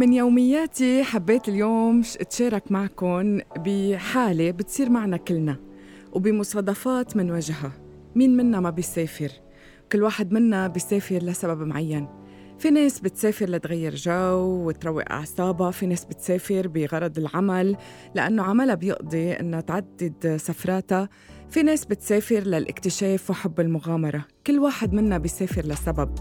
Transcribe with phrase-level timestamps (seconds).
[0.00, 5.56] من يومياتي حبيت اليوم اتشارك معكم بحالة بتصير معنا كلنا
[6.12, 7.72] وبمصادفات منواجهها
[8.14, 9.30] مين منا ما بيسافر؟
[9.92, 12.08] كل واحد منا بيسافر لسبب معين.
[12.58, 17.76] في ناس بتسافر لتغير جو وتروق أعصابها في ناس بتسافر بغرض العمل
[18.14, 21.08] لأنه عملها بيقضي إنها تعدد سفراتها.
[21.50, 26.14] في ناس بتسافر للاكتشاف وحب المغامرة كل واحد منا بيسافر لسبب.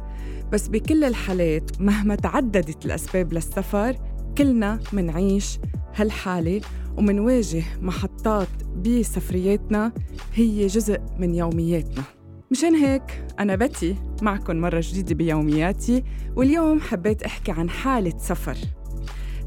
[0.51, 3.95] بس بكل الحالات مهما تعددت الأسباب للسفر
[4.37, 5.59] كلنا منعيش
[5.95, 6.61] هالحالة
[6.97, 8.47] ومنواجه محطات
[8.85, 9.93] بسفرياتنا
[10.33, 12.03] هي جزء من يومياتنا.
[12.51, 16.03] مشان هيك أنا بتي معكم مرة جديدة بيومياتي
[16.35, 18.57] واليوم حبيت أحكي عن حالة سفر.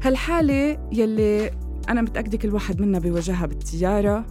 [0.03, 1.51] هالحالة يلي
[1.89, 4.25] أنا متأكدة كل واحد منا بيواجهها بالتيارة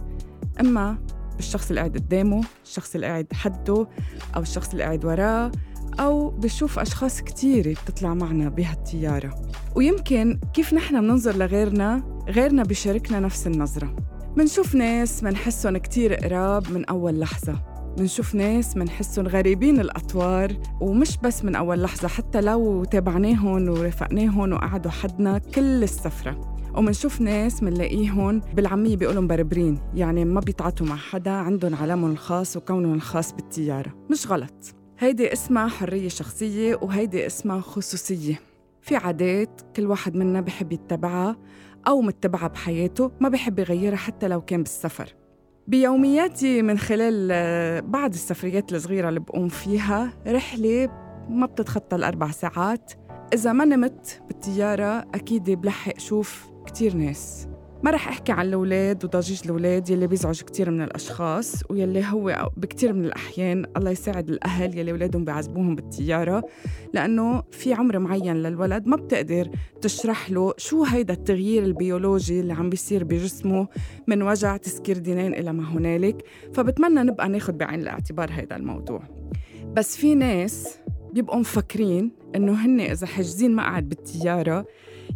[0.59, 0.97] إما
[1.35, 3.87] بالشخص اللي قاعد قدامه الشخص اللي قاعد حده
[4.35, 5.51] أو الشخص اللي قاعد وراه
[5.99, 9.41] أو بشوف أشخاص كتيرة بتطلع معنا بهالتيارة
[9.75, 13.95] ويمكن كيف نحن بننظر لغيرنا غيرنا بيشاركنا نفس النظرة.
[14.37, 17.73] منشوف ناس منحسهم كتير قراب من أول لحظة.
[17.99, 24.91] منشوف ناس منحسهم غريبين الأطوار ومش بس من أول لحظة حتى لو تابعناهم ورافقناهم وقعدوا
[24.91, 26.52] حدنا كل السفرة.
[26.75, 32.93] ومنشوف ناس منلاقيهم بالعامية بيقولوا مبربرين يعني ما بيتعاطوا مع حدا عندهم عالمهم الخاص وكونهم
[32.93, 33.93] الخاص بالتيارة.
[34.11, 34.75] مش غلط.
[34.99, 38.39] هيدي اسمها حرية شخصية وهيدي اسمها خصوصية.
[38.81, 41.37] في عادات كل واحد منا بحب يتبعها
[41.87, 45.15] أو متبعها بحياته ما بحب يغيرها حتى لو كان بالسفر.
[45.67, 50.89] بيومياتي من خلال آه، بعض السفريات الصغيرة اللي بقوم فيها رحلة
[51.29, 52.93] ما بتتخطى الأربع ساعات.
[53.33, 57.47] إذا ما نمت بالطيارة أكيد بلحق شوف كتير ناس.
[57.83, 62.93] ما رح أحكي عن الأولاد وضجيج الأولاد يلي بيزعج كتير من الأشخاص ويلي هو بكتير
[62.93, 66.43] من الأحيان الله يساعد الأهل يلي أولادهم بيعذبوهم بالطيارة
[66.93, 69.49] لأنه في عمر معين للولد ما بتقدر
[69.81, 73.67] تشرح له شو هيدا التغيير البيولوجي اللي عم بيصير بجسمه
[74.07, 76.25] من وجع تسكير دينين إلى ما هنالك.
[76.53, 79.03] فبتمنى نبقى ناخد بعين الاعتبار هيدا الموضوع.
[79.73, 80.77] بس في ناس
[81.13, 84.65] بيبقوا مفكرين إنه هن إذا حاجزين مقعد بالطيارة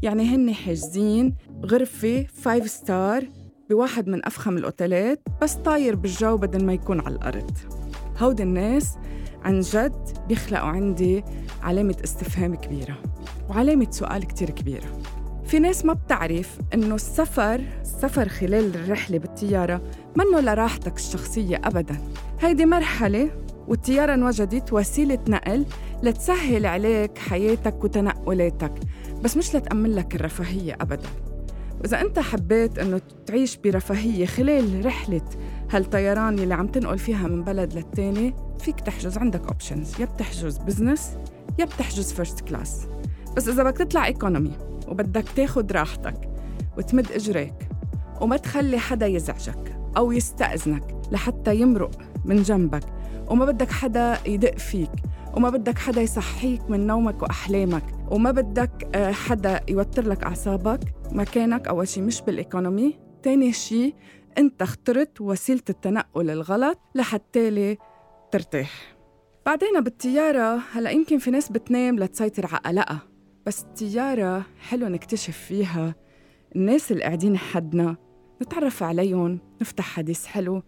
[0.01, 1.35] يعني هن حاجزين
[1.65, 3.23] غرفة five star
[3.69, 7.51] بواحد من أفخم الأوتيلات بس طاير بالجو بدل ما يكون على الأرض.
[8.17, 8.95] هودي الناس
[9.43, 11.23] عن جد بيخلقوا عندي
[11.61, 12.97] علامة استفهام كبيرة
[13.49, 15.01] وعلامة سؤال كتير كبيرة.
[15.45, 19.81] في ناس ما بتعرف إنه السفر السفر خلال الرحلة بالطيارة
[20.15, 21.97] منه لراحتك الشخصية أبداً.
[22.41, 23.29] هيدي مرحلة
[23.67, 25.65] والطيارة انوجدت وسيلة نقل
[26.03, 28.73] لتسهل عليك حياتك وتنقلاتك.
[29.23, 31.09] بس مش لتأمن لك الرفاهية أبداً.
[31.81, 35.22] وإذا أنت حبيت أنه تعيش برفاهية خلال رحلة
[35.72, 41.17] هالطيران اللي عم تنقل فيها من بلد للتاني فيك تحجز عندك options يا بتحجز business
[41.59, 42.88] يا بتحجز first class
[43.38, 44.51] بس إذا بدك تطلع economy
[44.88, 46.29] وبدك تاخد راحتك
[46.77, 47.69] وتمد إجريك
[48.22, 51.91] وما تخلي حدا يزعجك أو يستأذنك لحتى يمرق
[52.25, 52.83] من جنبك
[53.27, 54.91] وما بدك حدا يدق فيك
[55.37, 60.79] وما بدك حدا يصحيك من نومك وأحلامك وما بدك آه، حدا يوتر لك أعصابك
[61.11, 63.93] مكانك أول شي مش بالإيكونومي تاني شي
[64.37, 67.77] أنت اخترت وسيلة التنقل الغلط لحتى
[68.31, 68.95] ترتاح.
[69.45, 72.99] بعدين بالطيارة هلا يمكن في ناس بتنام لتسيطر على قلقها
[73.45, 75.95] بس الطيارة حلو نكتشف فيها
[76.55, 77.95] الناس اللي قاعدين حدنا
[78.41, 80.61] نتعرف عليهم نفتح حديث حلو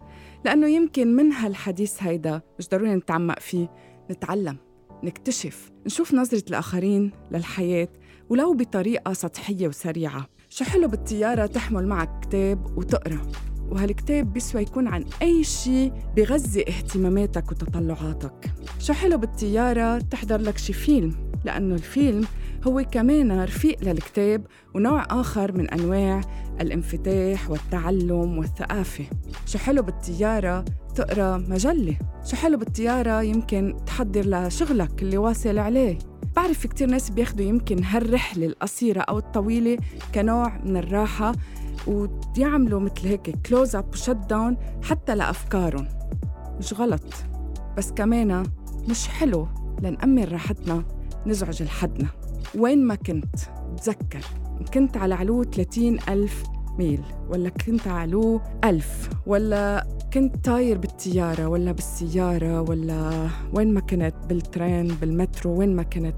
[0.45, 3.67] لأنه يمكن من هالحديث هيدا مش ضروري نتعمق فيه.
[4.11, 4.57] نتعلم
[5.03, 7.87] نكتشف نشوف نظرة الآخرين للحياة
[8.29, 10.27] ولو بطريقة سطحية وسريعة.
[10.49, 13.21] شو حلو بالطيارة تحمل معك كتاب وتقرأ
[13.69, 18.51] وهالكتاب بيسوى يكون عن أي شيء بغذي اهتماماتك وتطلعاتك.
[18.79, 22.25] شو حلو بالطيارة تحضر لك شي فيلم لأنه الفيلم
[22.67, 26.21] هو كمان رفيق للكتاب ونوع آخر من أنواع
[26.61, 29.05] الانفتاح والتعلم والثقافة.
[29.45, 30.65] شو حلو بالطيارة
[30.95, 31.97] تقرأ مجلة.
[32.25, 35.97] شو حلو بالطيارة يمكن تحضر لشغلك اللي واصل عليه.
[36.35, 39.77] بعرف كتير ناس بياخدوا يمكن هالرحلة القصيرة أو الطويلة
[40.15, 41.31] كنوع من الراحة
[41.87, 45.87] ويعملوا مثل هيك close up و shut down حتى لأفكارهم.
[46.59, 47.13] مش غلط.
[47.77, 48.43] بس كمان
[48.89, 49.47] مش حلو
[49.81, 50.83] لنأمن راحتنا
[51.25, 52.07] نزعج لحدنا.
[52.55, 53.35] وين ما كنت
[53.77, 54.25] تذكر
[54.73, 56.43] كنت على علو 30 ألف
[56.79, 64.15] ميل ولا كنت علو ألف ولا كنت طاير بالطيارة ولا بالسيارة ولا وين ما كنت
[64.29, 66.15] بال train بالمترو وين ما كنت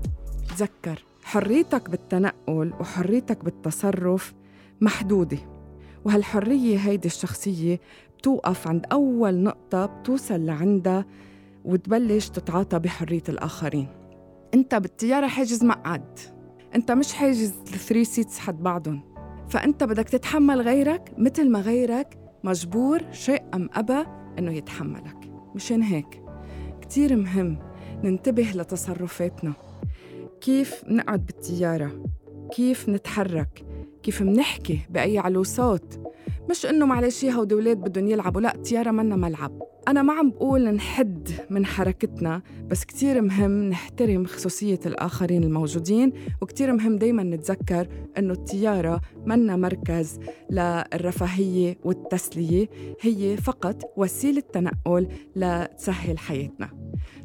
[0.49, 1.05] تذكر.
[1.23, 4.33] حريتك بالتنقل وحريتك بالتصرف
[4.81, 5.37] محدودة.
[6.05, 7.79] وهالحرية هيدي الشخصية
[8.17, 11.05] بتوقف عند أول نقطة بتوصل لعندها
[11.65, 13.87] وتبلش تتعاطى بحرية الآخرين.
[14.53, 16.19] أنت بالطيارة حاجز مقعد.
[16.75, 19.01] أنت مش حاجز ال three seats حد بعضهم.
[19.49, 24.05] فأنت بدك تتحمل غيرك مثل ما غيرك مجبور شاء أم أبى
[24.39, 25.31] إنه يتحملك.
[25.55, 26.21] مشان هيك
[26.81, 27.57] كتير مهم
[28.03, 29.53] ننتبه لتصرفاتنا.
[30.41, 32.03] كيف نقعد بالتيارة؟
[32.55, 33.65] كيف نتحرك؟
[34.03, 35.99] كيف منحكي بأي علو صوت
[36.49, 39.61] مش إنه معلش هودي ولاد بدهم يلعبوا لا التيارة منا ملعب.
[39.87, 46.73] أنا ما عم بقول نحد من حركتنا بس كتير مهم نحترم خصوصية الآخرين الموجودين وكتير
[46.73, 52.67] مهم دايما نتذكر إنه التيارة منا مركز للرفاهية والتسلية
[53.01, 56.69] هي فقط وسيلة تنقل لتسهل حياتنا.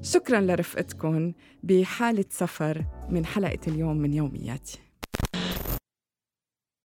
[0.03, 1.33] شكرا لرفقتكم
[1.63, 4.86] بحالة سفر من حلقة اليوم من يومياتي.